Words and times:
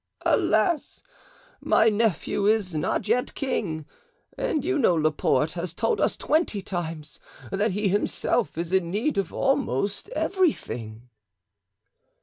"Alas! 0.25 1.03
my 1.61 1.87
nephew 1.87 2.47
is 2.47 2.73
not 2.73 3.07
yet 3.07 3.35
king, 3.35 3.85
and 4.35 4.65
you 4.65 4.79
know 4.79 4.95
Laporte 4.95 5.51
has 5.51 5.75
told 5.75 6.01
us 6.01 6.17
twenty 6.17 6.59
times 6.59 7.19
that 7.51 7.73
he 7.73 7.87
himself 7.87 8.57
is 8.57 8.73
in 8.73 8.89
need 8.89 9.19
of 9.19 9.31
almost 9.31 10.09
everything." 10.15 11.07